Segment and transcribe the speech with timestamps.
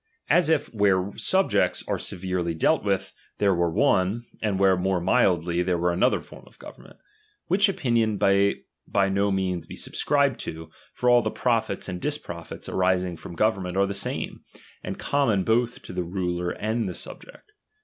[0.31, 5.61] As if where subjects are severely dealt with, there were one, and where more mildly,
[5.61, 6.97] there were another form of government.
[7.49, 12.67] Which opinion may by no means be subscribed to; for all the profits and disprofits
[12.67, 14.41] arising from government are the same,
[14.81, 17.51] and common both to the ruler and, the subject.